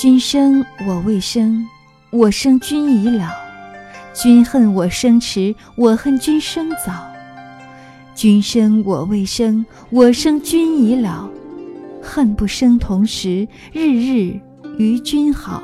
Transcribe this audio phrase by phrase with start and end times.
[0.00, 1.68] 君生我未生，
[2.08, 3.26] 我生君已老；
[4.14, 7.06] 君恨我生迟，我恨君生早。
[8.14, 11.28] 君生我未生，我生君已老；
[12.02, 14.40] 恨不生同时，日日
[14.78, 15.62] 与君好。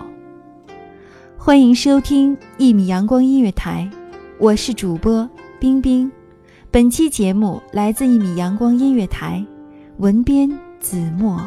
[1.39, 3.91] 欢迎收听一米阳光音乐台，
[4.39, 5.27] 我是主播
[5.59, 6.13] 冰冰。
[6.71, 9.43] 本期节目来自一米阳光音乐台，
[9.97, 10.47] 文编
[10.79, 11.41] 子墨。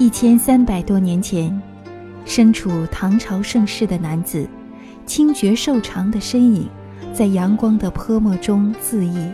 [0.00, 1.60] 一千三百多年前，
[2.24, 4.48] 身处唐朝盛世的男子，
[5.04, 6.66] 清绝瘦长的身影，
[7.12, 9.30] 在阳光的泼墨中恣意。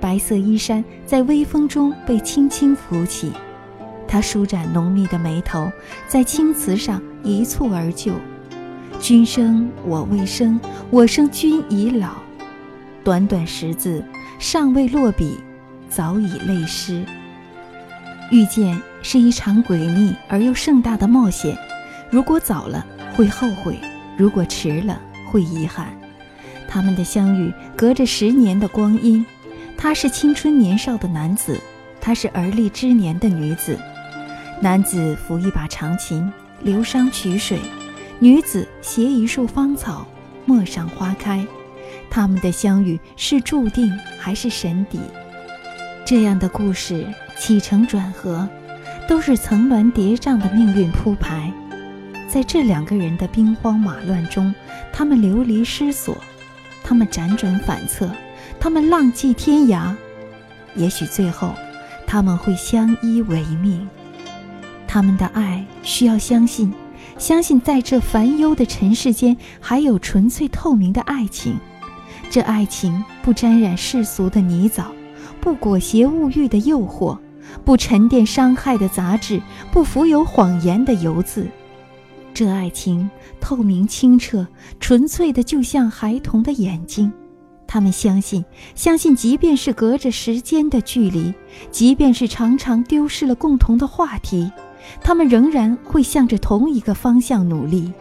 [0.00, 3.30] 白色衣衫在微风中被轻轻拂起，
[4.08, 5.70] 他舒展浓密的眉头，
[6.08, 8.14] 在青瓷上一蹴而就。
[8.98, 10.58] 君生我未生，
[10.90, 12.14] 我生君已老。
[13.04, 14.04] 短短十字，
[14.40, 15.38] 尚未落笔，
[15.88, 17.04] 早已泪湿。
[18.32, 18.76] 遇见
[19.08, 21.56] 是一场诡秘而又盛大的冒险，
[22.10, 22.84] 如果早了
[23.14, 23.78] 会后悔，
[24.16, 25.00] 如果迟了
[25.30, 25.96] 会遗憾。
[26.66, 29.24] 他们的相遇隔着十年的光阴，
[29.76, 31.56] 他是青春年少的男子，
[32.00, 33.78] 她是而立之年的女子。
[34.60, 36.28] 男子抚一把长琴，
[36.62, 37.58] 流觞曲水；
[38.18, 40.04] 女子携一束芳草，
[40.44, 41.46] 陌上花开。
[42.10, 44.98] 他们的相遇是注定还是神邸？
[46.04, 47.06] 这样的故事。
[47.38, 48.48] 起承转合，
[49.08, 51.52] 都是层峦叠嶂的命运铺排。
[52.28, 54.52] 在这两个人的兵荒马乱中，
[54.92, 56.16] 他们流离失所，
[56.82, 58.10] 他们辗转反侧，
[58.58, 59.94] 他们浪迹天涯。
[60.74, 61.54] 也许最后，
[62.06, 63.88] 他们会相依为命。
[64.88, 66.72] 他们的爱需要相信，
[67.16, 71.56] 相信在这烦忧的尘世间，还有纯粹透明的爱情。
[72.28, 74.86] 这爱情不沾染世俗的泥沼，
[75.40, 77.16] 不裹挟物欲的诱惑。
[77.64, 79.40] 不沉淀伤害的杂质，
[79.72, 81.48] 不浮有谎言的油渍，
[82.32, 83.10] 这爱情
[83.40, 84.46] 透明清澈、
[84.78, 87.12] 纯粹的，就像孩童的眼睛。
[87.68, 88.44] 他们相信，
[88.76, 91.34] 相信，即便是隔着时间的距离，
[91.72, 94.50] 即便是常常丢失了共同的话题，
[95.02, 97.92] 他们仍然会向着同一个方向努力，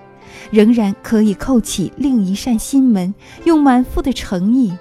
[0.52, 3.16] 仍然可以扣起另一扇心门，
[3.46, 4.72] 用满腹的诚意，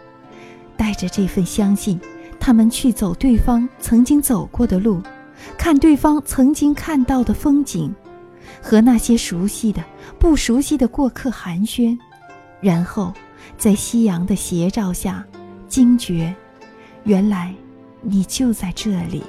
[0.76, 1.98] 带着这份相信。
[2.46, 5.00] 他们去走对方曾经走过的路，
[5.56, 7.90] 看对方曾经看到的风景，
[8.60, 9.82] 和那些熟悉的、
[10.18, 11.98] 不熟悉的过客寒暄，
[12.60, 13.14] 然后
[13.56, 15.24] 在夕阳的斜照下，
[15.68, 16.34] 惊觉，
[17.04, 17.54] 原来
[18.02, 19.22] 你就在这里。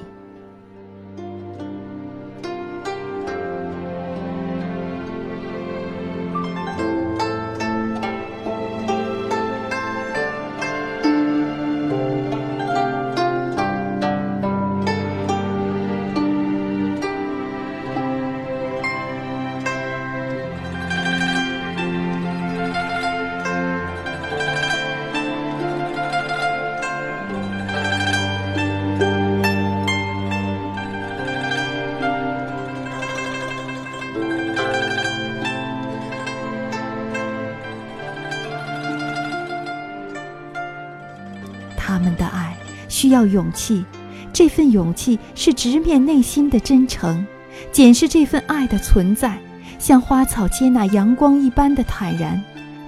[42.96, 43.84] 需要勇气，
[44.32, 47.28] 这份勇气是直面内心的真诚，
[47.70, 49.38] 检视这份爱的存在，
[49.78, 52.42] 像花草接纳阳光一般的坦然。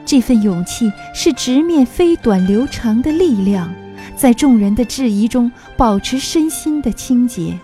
[0.05, 3.69] 这份勇气是直面飞短流长的力量，
[4.15, 7.59] 在众人的质疑中保持身心的清洁，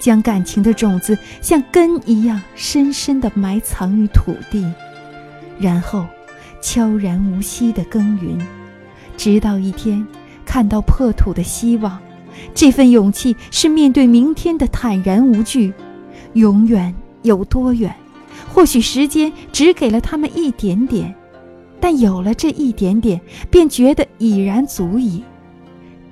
[0.00, 4.68] 将感情的种子像根一样深深地埋藏于土地，
[5.60, 6.04] 然后
[6.60, 8.36] 悄然无息地耕耘，
[9.16, 10.04] 直到一天。
[10.52, 11.98] 看到破土的希望，
[12.52, 15.72] 这份勇气是面对明天的坦然无惧。
[16.34, 17.90] 永远有多远？
[18.52, 21.14] 或许时间只给了他们一点点，
[21.80, 23.18] 但有了这一点点，
[23.50, 25.24] 便觉得已然足矣。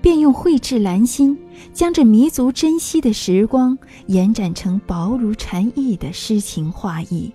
[0.00, 1.38] 便用绘制兰心，
[1.74, 3.76] 将这弥足珍惜的时光
[4.06, 7.30] 延展成薄如蝉翼的诗情画意。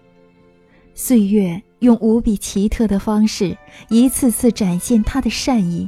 [0.96, 3.56] 岁月用无比奇特的方式，
[3.90, 5.88] 一次次展现他的善意。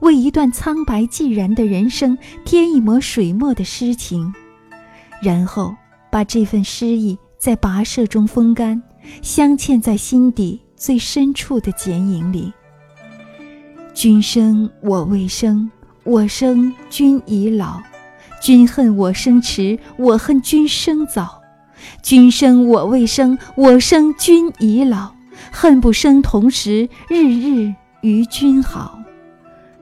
[0.00, 4.32] 为一段苍白寂然的人生添一抹水墨的诗情，
[5.20, 5.74] 然后
[6.10, 8.82] 把这份诗意在跋涉中风干，
[9.22, 12.52] 镶嵌在心底最深处的剪影里。
[13.92, 15.68] 君生我未生，
[16.04, 17.82] 我生君已老；
[18.40, 21.42] 君恨我生迟，我恨君生早；
[22.00, 25.12] 君生我未生，我生君已老；
[25.50, 28.96] 恨不生同时，日日与君好。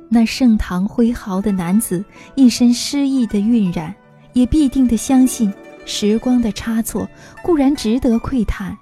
[0.08, 2.05] 那盛唐挥毫的男子，
[2.35, 3.94] 一身诗意的晕染，
[4.32, 5.53] 也必定的相信
[5.85, 7.08] 时光的差错
[7.43, 8.76] 固然值得窥探，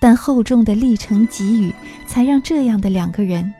[0.00, 1.72] 但厚重的历程给予，
[2.06, 3.52] 才让这样的两个人，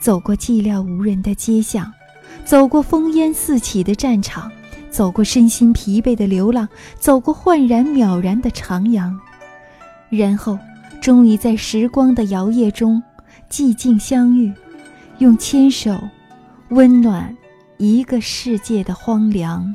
[0.00, 1.92] 走过寂寥无人的街巷，
[2.44, 4.50] 走过烽烟四起的战场，
[4.90, 6.68] 走过身心疲惫的流浪，
[6.98, 9.14] 走过焕然渺然的徜徉，
[10.10, 10.58] 然后，
[11.00, 13.00] 终于在时光的摇曳中，
[13.48, 14.52] 寂静相遇，
[15.18, 16.00] 用牵手。
[16.72, 17.36] 温暖
[17.76, 19.74] 一个世界的荒凉。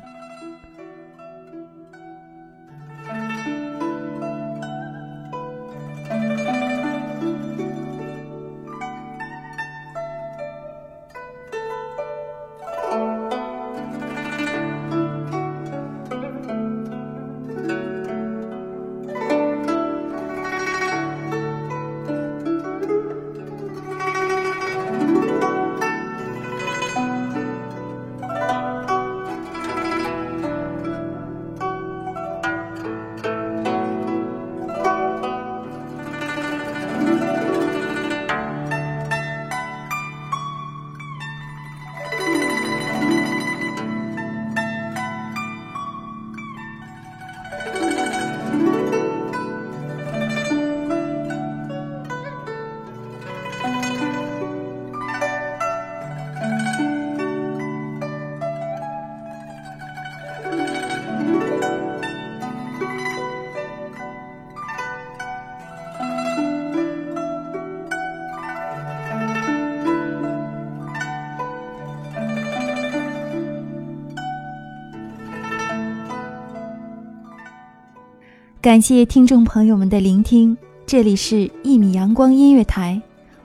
[78.60, 83.00] 感谢听众朋友们的聆听，这里是《一米阳光音乐台》，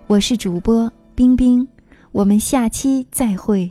[0.07, 1.69] 我是主播冰冰，
[2.13, 3.71] 我们下期再会。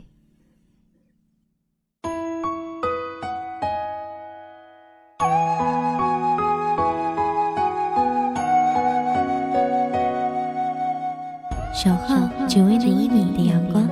[11.74, 13.86] 守候只为那一米的阳光，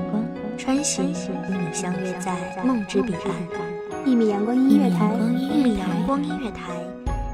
[0.57, 1.14] 穿行与
[1.49, 4.07] 你相约在梦之彼岸。
[4.07, 6.89] 一米阳光音乐台，一米阳光音乐台。